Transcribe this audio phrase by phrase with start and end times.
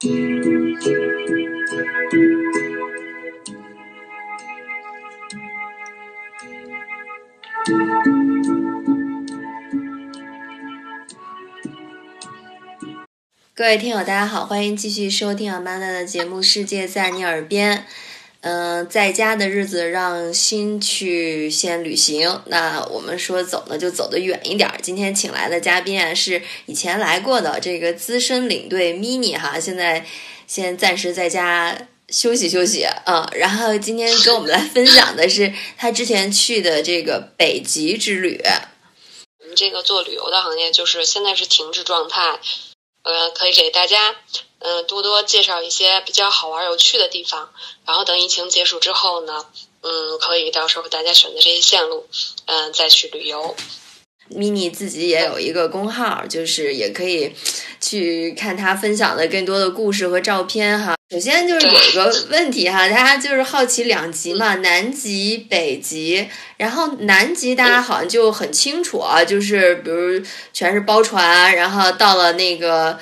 [0.00, 0.04] 各
[13.64, 17.78] 位听友，大家好，欢迎继续收听阿曼达的节目《世界在你耳边》。
[18.40, 22.40] 嗯，在家的日子让心去先旅行。
[22.46, 24.70] 那我们说走呢，就走得远一点。
[24.80, 30.06] 今天请来的嘉宾啊，是以前来过的这个资深领队 mini 哈，现在
[30.46, 33.28] 先暂时在家休息休息啊。
[33.34, 38.40] 然后今天跟我们来分享的是他之前去的这个北极之旅。
[39.40, 42.38] 我们这个做旅游的行业就是现在是停滞状态。
[43.04, 44.16] 呃，可以给大家，
[44.60, 47.50] 嗯，多多介绍一些比较好玩有趣的地方。
[47.86, 49.46] 然后等疫情结束之后呢，
[49.82, 52.06] 嗯，可以到时候大家选择这些线路，
[52.46, 53.54] 嗯，再去旅游。
[54.30, 57.34] 咪咪自己也有一个公号，就是也可以
[57.80, 60.94] 去看他分享的更多的故事和照片哈。
[61.10, 66.28] 首先就是有一个问题哈，大家就是好奇两极嘛，南极、北极。
[66.58, 70.22] 然后南极大家好像就很清楚啊，就是比如
[70.52, 72.98] 全是包船，然后到了那个，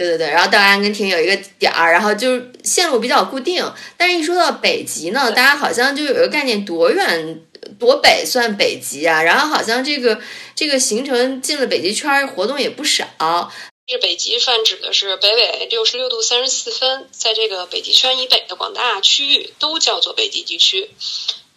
[0.00, 3.70] 对对对，然后到阿根廷有一个点儿，然后就是线路比较固定。
[3.98, 7.42] 但是一说到北极呢，大家好像就有一个概念，多远
[7.78, 9.22] 多北算北极啊？
[9.22, 10.18] 然后好像这个
[10.54, 13.04] 这个行程进了北极圈，活动也不少。
[13.86, 20.88] 这北极泛指的是北纬六十六度三十四分，在这个北极圈以北的广大区域都叫做北极地区。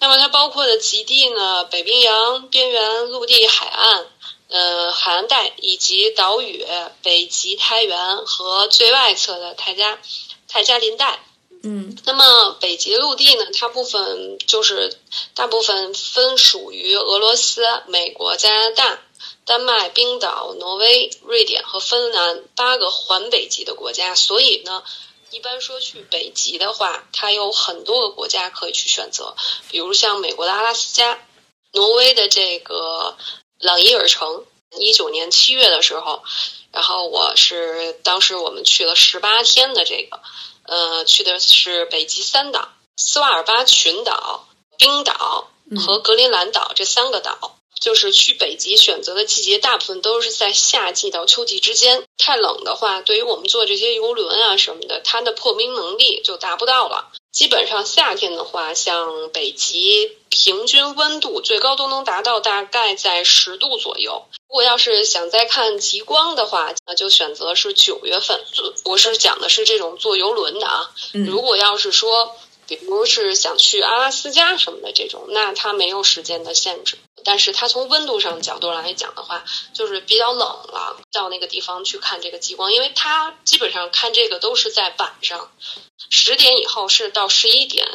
[0.01, 4.05] 那么它包括的极地呢，北冰洋边缘陆地海岸，
[4.49, 6.65] 呃，海岸带以及岛屿、
[7.01, 9.99] 北极苔原和最外侧的泰加
[10.47, 11.19] 泰加林带。
[11.63, 14.99] 嗯，那么北极陆地呢，它部分就是
[15.33, 18.99] 大部分分属于俄罗斯、美国、加拿大。
[19.45, 24.81] 丹麦、冰岛、挪威、瑞典和芬兰八个环北极的国家，所以呢，
[25.31, 29.35] 一般说去北极的话，它有很多个国家可以去选择，
[29.69, 31.19] 比如像美国的阿拉斯加、
[31.73, 33.17] 挪威的这个
[33.63, 34.45] 朗伊尔城。
[34.79, 36.23] 一九年七月的时候，
[36.71, 40.19] 然后我是当时我们去了十八天的这个，
[40.63, 44.47] 呃，去的是北极三岛：斯瓦尔巴群岛、
[44.79, 45.47] 冰岛
[45.77, 47.52] 和格陵兰岛这三个岛。
[47.79, 52.03] 就是去北极选择的季节，大部分都是在夏季到秋季之间。
[52.17, 57.11] 太冷的话，对于我们坐这些游轮啊什么的，它的破冰能力就达不到了。
[57.31, 64.23] 基本上夏天的话，像北极平均温度最高都能达到大概在十度左右。
[64.47, 68.39] 如果要是想再看极光的话，那就选择是九月份。
[68.85, 70.91] 我是讲的是这种坐游轮的啊。
[71.11, 72.35] 如果要是说，
[72.67, 76.97] 比如是想去阿拉斯加什么的这种，那它没有时间的限制。
[77.25, 80.97] 但是它从温度上角度来讲的话，就是比较冷了。
[81.11, 85.49] 到那个地方去看这个极光，因为它基本上看这个都是在晚上，
[86.09, 87.87] 十点以后是到十一点，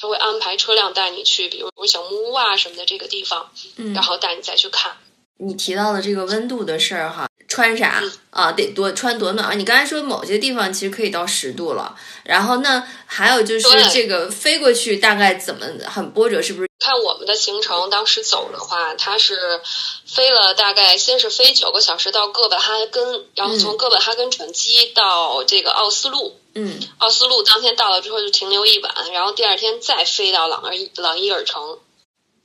[0.00, 3.50] 他会安排车辆带你去，比如小木屋啊什么的这个地方，
[3.94, 4.96] 然后带你再去看。
[5.38, 7.29] 你提到的这个温度的事儿哈。
[7.50, 8.52] 穿啥啊？
[8.52, 9.54] 得多穿多暖啊！
[9.54, 16.40] 你刚才说某些地方其实可以到十度了，然后那还有就是这个飞过去大概怎么很波折？
[16.40, 16.70] 是不是？
[16.78, 19.60] 看我们的行程，当时走的话，它是
[20.06, 26.38] 飞了大概先是飞九个小时到哥本哈根，然后从哥本哈根转机到这个奥斯陆。
[26.54, 31.78] 嗯，奥斯陆当天到了之后就停留一晚，然后第二天再飞到朗尔朗伊尔城，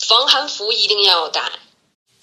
[0.06, 1.52] 防寒服一定要带。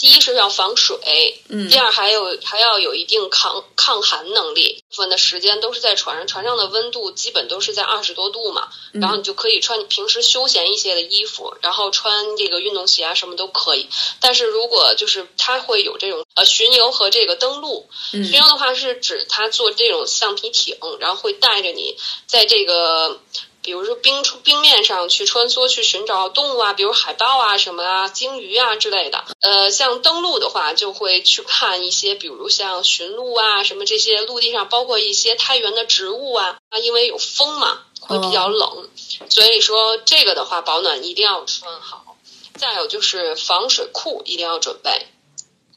[0.02, 4.82] 第一是要防水，嗯，第二还有还要有一定抗抗寒能力。
[4.90, 13.88] 部分的时间都是在船上，船上的温度基本都是在二十多度嘛，然后你就可以穿你平时休闲一些的衣服，然后穿这个运动鞋啊什么都可以。
[14.18, 21.96] 但是如果就是它会有这种呃巡游和这个登陆，巡游的话是指它坐这种橡皮艇，然后会带着你
[22.26, 23.20] 在这个。
[23.62, 29.24] 比如说冰出冰面上去穿梭去寻找动物啊，比如海豹啊什么啊、鲸鱼啊之类的。
[29.40, 36.58] 呃，像登陆的话，就会去看一些，比如像驯鹿啊什么这些陆地上，包括一些苔原的植物啊。
[36.70, 38.88] 啊，因为有风嘛，会比较冷，
[39.28, 42.16] 所以说这个的话保暖一定要穿好。
[42.58, 45.06] 再有就是防水裤一定要准备。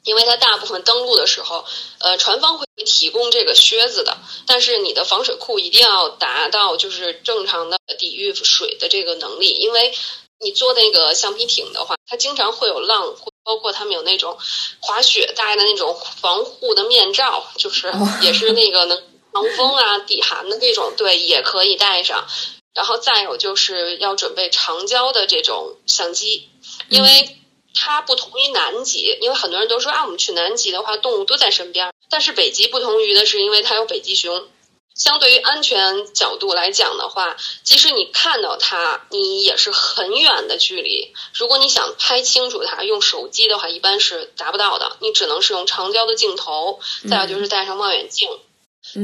[0.05, 1.65] 因为它大部分登陆的时候，
[1.97, 4.15] 呃，船方会提供这个靴子的，
[4.45, 9.49] 但是你的防水裤一定要达到就是正常的抵御水的这个能力。
[9.49, 9.91] 因为
[10.39, 14.37] 你坐那个橡皮艇的话，它经常会有浪，包括他们有那种
[14.79, 17.91] 滑雪戴的那种防护的面罩，就是
[18.21, 19.03] 也是那个能
[19.33, 22.27] 防风啊、抵寒的这种，对，也可以带上。
[22.75, 26.47] 然后再有就是要准备长焦的这种相机，
[26.89, 27.39] 因为。
[27.75, 31.93] 它不同于南极，因为很多人都说啊，我们去南极的话，动物都在身边。
[32.09, 34.47] 但是北极不同于的是，因为它有北极熊，
[34.95, 41.13] 相对于安全角度来讲的话，即使你看到它，你也是很远的距离。
[41.33, 46.79] 如果你想拍清楚它，用手机的话一般是达不到的，你只能是用长焦的镜头，
[47.09, 48.29] 再有就是带上望远镜。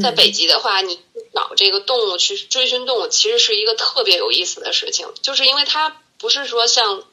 [0.02, 1.00] 在北极的话，你
[1.34, 7.04] 找这个动物去追寻动物，其实是一个特别有意思的事情，就是因为它不是说像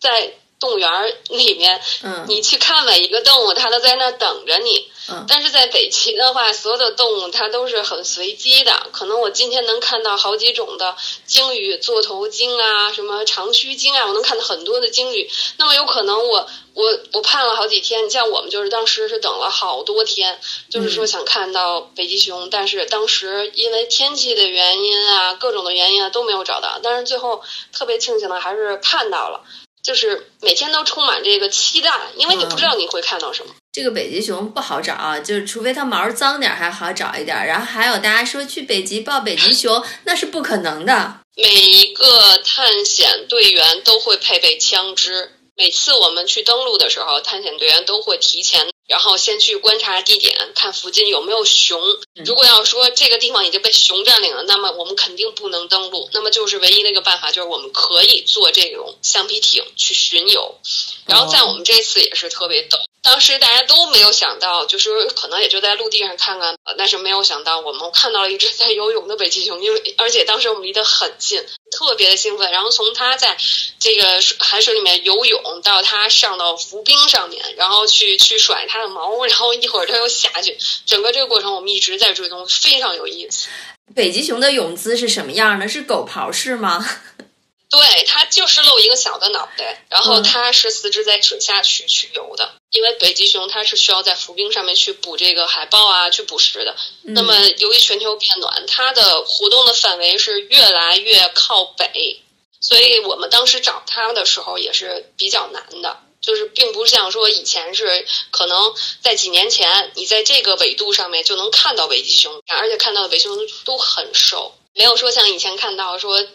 [0.00, 0.34] 在。
[0.58, 0.90] 动物园
[1.28, 4.90] 里面，嗯，你去看每一个动物，它都在那等着你。
[5.08, 8.88] 嗯，但是在北极的话，所有的动物它都是很随机的。
[8.90, 15.30] 可能我今天能看到好几种的鲸鱼，座头鲸啊，什么长须鲸啊，我能看到很多的鲸鱼。
[15.58, 26.80] 那么有可能我我我盼了好几天，你像我们就是当时是等了好多天，就是说想看到北极熊，但是当时因为天气的原因啊，各种的原因啊都没有找到。
[26.82, 29.44] 但是最后特别庆幸的还是看到了。
[29.86, 33.54] 就是每天都充满这个期待，因为你不知道你会看到什么。
[33.72, 37.46] 这个北极熊不好找，就是除非它毛脏点还好找一点。
[37.46, 41.20] 然后还有大家说去北极抱北极熊，那是不可能的。
[41.36, 45.30] 每一个探险队员都会配备枪支。
[45.56, 51.80] 每次我们去登陆的时候，探险队员都会提前，然后先去观察地点，看附近有没有熊。
[52.24, 56.08] 如果要说这个地方已经被熊占领了，那么我们肯定不能登陆。
[56.12, 60.58] 那么就是唯一的一个办法，就是我们可以坐这种橡皮艇去巡游。
[61.06, 71.40] 然后在我们这次也是特别逗，当时大家都没有想到，就是可能也就在陆地上看看，但是没有想到我们看到了一只在游泳的北极熊，因为而且当时我们离得很近。
[71.70, 73.36] 特别的兴奋，然后从它在
[73.78, 80.56] 这个海水里面游泳，到它上到浮冰上面，然后去去甩它的毛，然后一会儿它又下去，
[80.86, 83.48] 整个这个过程我们一直在追踪，非常有意思。
[83.94, 85.68] 北极熊的泳姿是什么样的？
[85.68, 86.84] 是狗刨式吗？
[87.76, 96.74] 对，它就是露一个小的脑袋，然后它是四肢在水下去去游的，因为北极熊它是需要在浮冰上面去捕这个海豹啊，去捕食的。
[97.02, 102.22] 那么由于全球变暖，它的活动的范围是越来越靠北，
[102.62, 113.36] 所以我们当时找它的时候也是比较难的，就是并不像说以前是可能在几年前你在这个纬度上面就能看到北极熊，而且看到的北极熊
[113.66, 116.26] 都很瘦，没有说像以前看到说。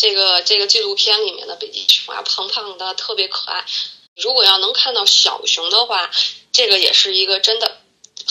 [0.00, 3.66] 这个这个纪录片里面的北极熊啊，胖胖的，特别可爱。
[4.16, 6.10] 如果要能看到小熊的话，
[6.52, 7.82] 这个也是一个真的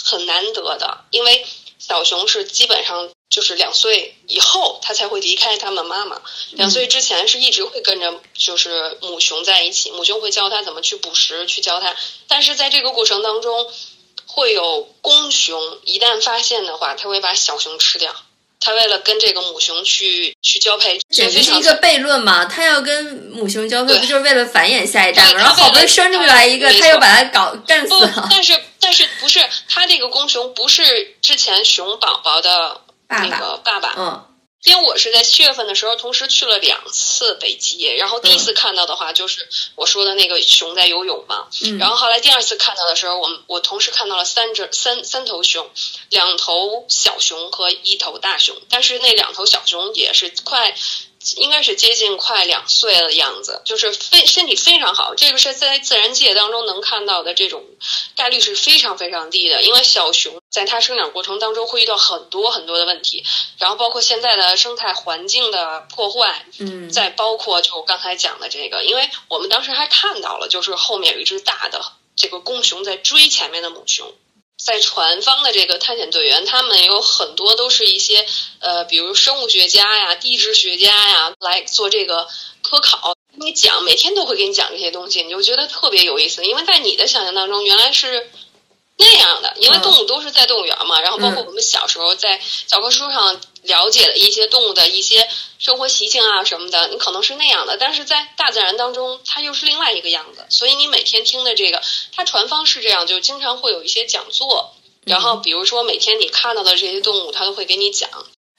[0.04, 1.46] 很难得的，因为
[1.78, 6.20] 小熊是基本上就是两岁以后它才会离开它们妈妈，
[6.54, 11.96] 两岁之前是一直会跟着就是母熊在一起，母熊会教它怎么去捕食，去教它。
[12.28, 13.72] 但是在这个过程当中，
[14.26, 18.16] 会有公熊一旦发现的话，它会把小熊吃掉。
[18.60, 22.46] 他为了跟这个母熊去去交配，简直是一个悖论嘛！
[22.46, 25.40] 他要跟母熊交配，不就是为了繁衍下一代吗？
[25.40, 28.28] 然后好不容易生出来一个，他又把它搞干死了。
[28.30, 33.94] 但是但是不是他这个公熊不是之前熊宝宝的那个爸爸？
[33.98, 34.26] 嗯。
[34.64, 41.48] 因为我是在七月份的时候，同时去了两次北极，然后第一次看到的话就是我说的那个熊在游泳嘛，
[41.80, 45.70] 然后后来第二次看到的时候，我们我同时看到了三只三三头熊，
[46.10, 50.76] 两头小熊和一头大熊，但是那两头小熊也是快。
[51.36, 55.16] 应该是接近快两岁的样子，就是非身体非常好。
[55.16, 57.64] 这个是在自然界当中能看到的这种
[58.16, 63.24] 概率是非常非常低的，因为小熊在它生长过程当中会遇到很多很多的问题，
[63.58, 71.82] 然后包括现在的生态环境的破坏，嗯，再包括就我刚才讲的这个，因为我们当时还看到了，就是后面有一只大的
[72.16, 74.14] 这个公熊在追前面的母熊。
[74.60, 78.26] 在船方的这个探险队员，他们有很多都是一些
[78.60, 82.28] 呃，比如生物学家呀、地质学家呀，来做这个
[82.62, 83.16] 科考。
[83.42, 86.46] 你讲，每天都会给你讲这些东西，你就觉得特别有意思。
[86.46, 88.30] 因为在你的想象当中，原来是
[89.00, 91.02] 那样的，因为动物都是在动物园嘛。
[91.02, 93.40] 然后包括我们小时候在教科书上。
[93.64, 95.28] 了解的一些动物的一些
[95.60, 100.46] 生活习性啊什么的，你可能是那样的，但是在大自然当中，它又是另外一个样子。
[100.50, 101.82] 所以你每天听的这个，
[102.16, 108.10] 它传方是这样，就经常会有一些讲座，然后比如说每天你看到的这些动物，它都会给你讲。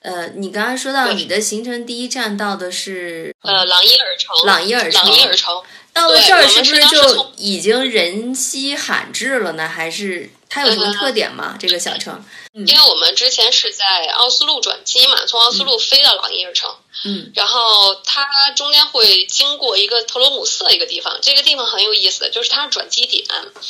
[0.03, 5.63] 呃，你刚刚说到你的行程第一站到的是呃朗伊尔城，朗伊尔城，朗伊尔城。
[6.01, 9.69] 到了这儿是不是就已经人迹罕至了呢？
[9.69, 11.57] 还是它有什么特点吗？
[11.61, 12.25] 这个小城？
[12.55, 23.25] 因为我们之前是在奥斯陆转机嘛，从奥斯陆飞到朗伊尔城，嗯，然后它中间会经过一个特罗姆瑟一个地方，这个地方很有意思，就是它是转机点，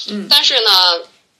[0.08, 0.70] 嗯，但是呢，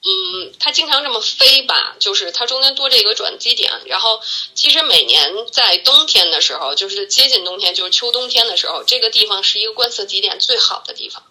[0.03, 4.21] 嗯，它经常这么飞吧，就是它中间多这个转机点，然后
[4.55, 11.23] 其实每年在冬天的时候，就是接近冬天，就是秋冬天的时候，这个地方是一个观测极点最好的地方，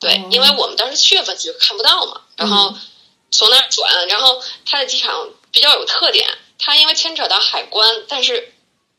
[0.00, 2.74] 对，因为我们当时七月份就看不到嘛，然后。
[3.28, 8.54] 从那儿转，然后它的机场比较有特点，它因为牵扯到海关，但是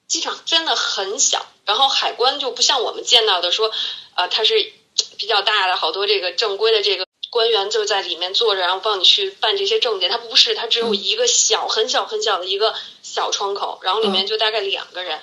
[0.08, 3.72] 机场真的很小，然后海关就不像我们见到的说，
[4.16, 4.74] 呃，它是
[5.18, 7.07] 比较大的，好多这个正规的这个
[7.38, 10.10] 官员就在里面坐着，然后帮你去办这些证件。
[10.10, 15.22] 他不是，他只有一个小、很小、很小的一个小窗口，然后里面就大概两个人。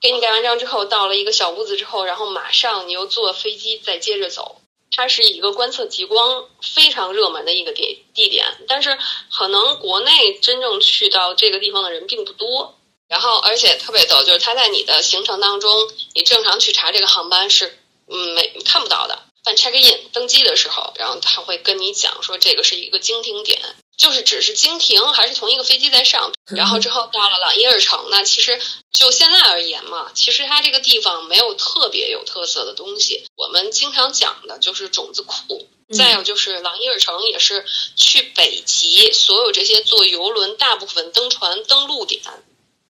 [0.00, 4.60] 给你盖完章之后，到了一个小屋子之后，然后马上你又坐飞机再接着走。
[4.92, 8.96] 它是一个观测极光非常热门的一个地地点，但是
[9.36, 12.78] 可能国内真正去到这个地方的人并不多。
[13.08, 19.18] 然后而且特别逗，就是它在你的行程当中，你正常去查这个航班是嗯没看不到的。
[19.46, 23.62] 办 check in 登机的时候，然后他会跟你讲说这个是一个经停点。
[23.96, 28.08] 就是只是经停，还是同一个飞机在上， 然后之后到了朗伊尔城。
[28.10, 28.60] 那其实
[28.92, 33.24] 就现在而言嘛，其实它这个地方没有特别有特色的东西。
[33.36, 37.64] 我们经常讲的就是种子库，再有就是朗伊尔城也是
[37.96, 42.20] 去北极所有这些坐游轮、大部分登船登陆点。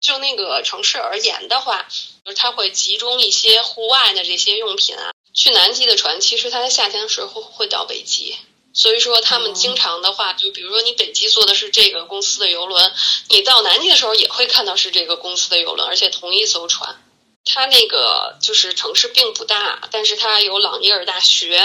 [0.00, 1.88] 就那个城市而言的话，
[2.24, 5.11] 就是它会集中一些户外的这些用品啊。
[5.34, 8.36] 去南极的船，其实它在夏天的时候会到北极。
[8.74, 12.90] 所以说，他们经常的话，就比如说你北极坐的是这个公司的游轮，
[13.28, 17.02] 你到南极的时候也会看到是这个公司的游轮，而且同一艘船。
[17.44, 21.62] 它那个就是城市并不大，但是它有朗尼尔大学，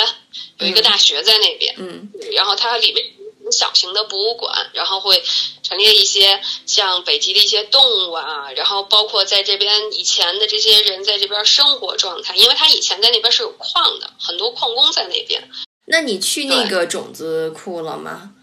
[0.58, 1.76] 有一个大学在那边。
[1.78, 2.12] 嗯。
[2.34, 3.06] 然后它里面
[3.52, 5.24] 小型的博物馆，然后会
[5.64, 15.50] 陈列一些像北极的一些动物啊，然后包括在这边以前的这些人在这边生活状态，因为他以前在那边是有矿的，很多矿工在那边。
[15.86, 18.34] 那你去那个种子库了吗？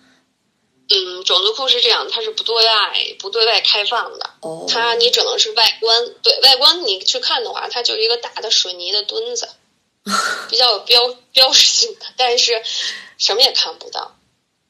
[0.91, 4.31] 嗯，种子库是这样，它是不对外不对外开放的。
[4.41, 9.49] 哦，它你只能是外观，对外观你去看的话，它就是一个大的水泥的墩子，
[10.51, 12.63] 比较有标标识性的，但是
[13.17, 14.15] 什么也看不到。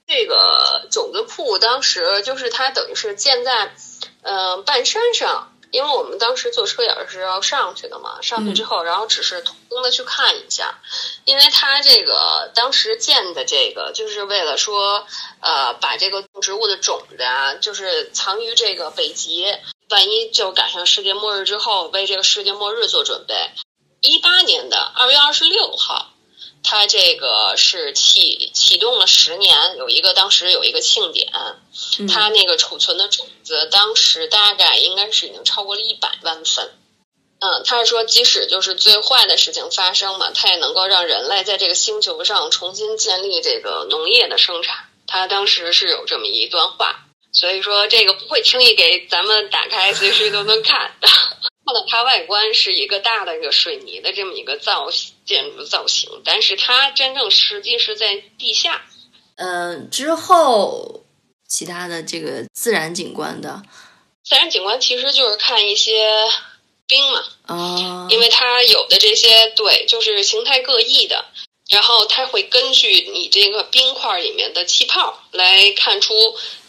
[0.07, 3.75] 这个种子库当时就是它等于是建在
[4.23, 5.51] 嗯半山上。
[5.71, 10.79] 因为我们当时坐车也是要上去的嘛，上去之后，然后只是途中的去看一下，
[11.25, 15.05] 因为它这个当时建的这个就是为了说，
[15.41, 19.47] 呃，把这个植物的种子啊，就是藏于这个北极，
[19.91, 23.35] 万一就赶上世界末日之后，为这个世界末日做准备。
[24.01, 26.14] 一八年的二月二十六号。
[26.67, 31.31] 它这个是启启动了十年，有一个当时有一个庆典，
[32.11, 36.73] 它那个储存的种子当时大概应该是已经超过了一百万份。
[37.41, 44.89] 嗯，他是说即使就是最坏的事情发生嘛，它也能够让人类在这个星球上重新建立这个农业的生产。
[45.07, 50.95] 他当时是有这么一段话，所以说这个不会轻易给咱们打开，随时都能看。
[51.65, 54.89] 看到它外观是一个大的一个水泥的这么一个造
[55.25, 58.85] 建筑造型，但是它真正实际是在地下。
[59.37, 61.05] 嗯，之后
[61.49, 63.63] 其他的这个自然景观的，
[64.23, 66.29] 自然景观其实就是看一些
[66.87, 71.25] 冰嘛，啊，因为它有的这些对，就是形态各异的，
[71.71, 76.15] 然后它会根据你这个冰块里面的气泡来看出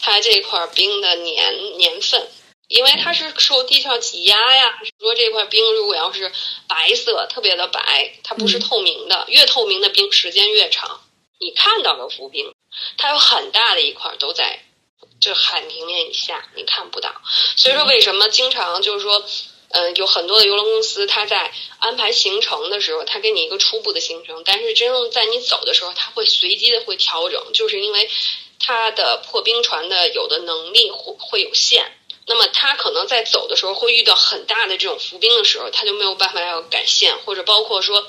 [0.00, 2.26] 它这块冰的年年份。
[2.68, 6.32] 因为它是受地壳挤压呀，说这块冰如果要是
[6.66, 11.00] 白色，特别的白，它不是透明的，越透明的冰时间越长。
[11.38, 12.54] 你看到的浮冰，
[12.96, 14.64] 它有很大的一块都在
[15.20, 17.14] 这海平面以下，你看不到。
[17.56, 19.22] 所以说，为什么经常就是说，
[19.68, 28.10] 嗯，有很多的游轮公司，它在安排行程的时候，它给你一个初步的行程，但是真正在你走的时候，它会随机的会调整，就是因为
[28.58, 31.92] 它的破冰船的有的能力会会有限。
[32.26, 38.04] 那么他可能在走的时候会遇到很大的这种浮冰的时候，他就没有办法要改线，或者包括说，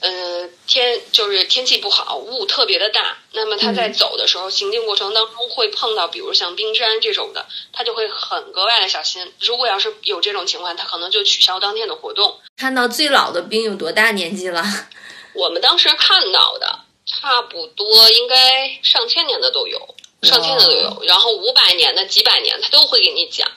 [0.00, 9.32] 呃，天就是天气不好，雾特别的大，那么他在走的时候，行进过程当中会碰到，比如像冰山这种的，他就会很格外的小心。
[9.40, 12.40] 如果要是有这种情况，他可能就取消当天的活动。
[12.56, 14.62] 看到最老的冰有多大年纪了？
[15.34, 19.95] 我们当时看到的差不多应该上千年的都有。
[20.22, 23.50] 上千的都有，然后五百年的、几百年，他都会给你讲。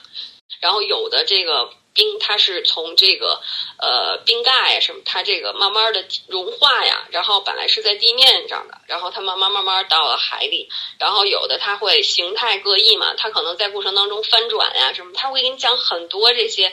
[0.60, 3.40] 然后有的这个冰，它是从这个
[3.78, 10.68] 呃冰盖呀什么，它这个慢慢的融化呀，然后本来是在地面上的，然后它慢慢慢慢到了海里。
[10.98, 16.72] 然后有的它会形态各异嘛，它可能在过程当中翻转呀什么，他会给你讲很多这些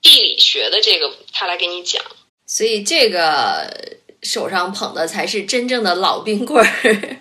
[0.00, 2.04] 地理学的这个，他来给你讲。
[2.46, 7.16] 所以这个手上捧的才是真正的老冰棍儿。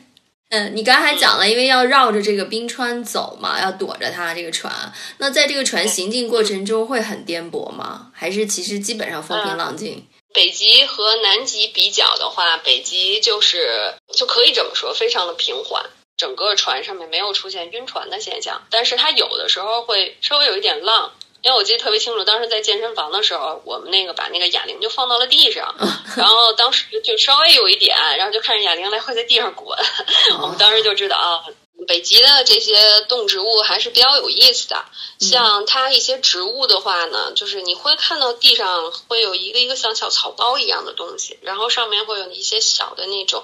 [0.56, 4.72] 嗯，你刚才讲了，因为要绕着这个冰川走嘛，要躲着它这个船。
[5.18, 8.10] 那在这个船行进过程中会很颠簸吗？
[8.14, 10.08] 还是其实基本上风平浪静？
[10.34, 15.84] 北极和南极比较的话，北极就是就可以这么说，非常的平缓。
[16.16, 21.12] 整个船上面没有出现晕船的现象，但是它有的时候会稍微有一点浪。
[21.46, 25.75] 因为我记得特别清楚，当时在健身房的时候，我们那个把那个哑铃就放到了地上，
[26.18, 29.78] 然后当时就稍微有一点，然后就看着哑铃来回在地上滚，
[30.42, 31.44] 我们当时就知道啊。
[31.88, 34.86] 北极的这些动植物还是比较有意思的，
[35.20, 43.44] 像它一些植物的话呢，就是你会看到地上会有一个一个像小草包一样的东西，然后上面会有一些小的那种，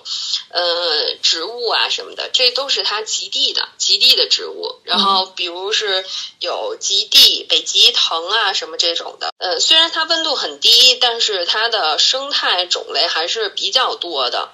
[0.49, 4.79] 呃，植物啊什么的，这都是它极地的极地的植物。
[4.83, 6.05] 然后比如是
[6.39, 14.49] 有极地北极藤啊什么这种的，呃，虽然它温度很低，但是它的生态种类还是比较多的。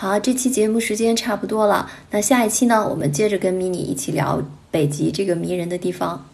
[0.00, 4.40] 好，这期节目时间差不多了，那下一期呢，我们接着跟迷你一起聊
[4.70, 6.27] 北极这个迷人的地方。